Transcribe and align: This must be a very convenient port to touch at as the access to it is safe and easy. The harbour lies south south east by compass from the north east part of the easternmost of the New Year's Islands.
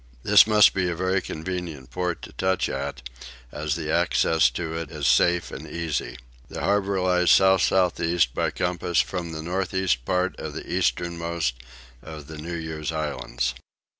This 0.23 0.47
must 0.47 0.73
be 0.73 0.89
a 0.89 0.95
very 0.95 1.21
convenient 1.21 1.91
port 1.91 2.23
to 2.23 2.31
touch 2.33 2.69
at 2.69 3.07
as 3.51 3.75
the 3.75 3.91
access 3.91 4.49
to 4.49 4.73
it 4.73 4.89
is 4.89 5.05
safe 5.07 5.51
and 5.51 5.69
easy. 5.69 6.17
The 6.49 6.61
harbour 6.61 6.99
lies 6.99 7.29
south 7.29 7.61
south 7.61 7.99
east 7.99 8.33
by 8.33 8.49
compass 8.49 8.99
from 8.99 9.31
the 9.31 9.43
north 9.43 9.75
east 9.75 10.03
part 10.03 10.35
of 10.39 10.55
the 10.55 10.67
easternmost 10.67 11.61
of 12.01 12.25
the 12.25 12.39
New 12.39 12.55
Year's 12.55 12.91
Islands. 12.91 13.53